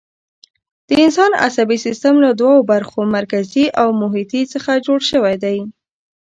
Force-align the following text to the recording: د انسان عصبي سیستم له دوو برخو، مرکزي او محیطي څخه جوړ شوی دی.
د 0.87 0.89
انسان 1.05 1.31
عصبي 1.45 1.77
سیستم 1.85 2.13
له 2.25 2.31
دوو 2.39 2.67
برخو، 2.71 2.99
مرکزي 3.17 3.65
او 3.81 3.87
محیطي 4.01 4.41
څخه 4.53 4.71
جوړ 4.85 4.99
شوی 5.11 5.35
دی. 5.43 5.57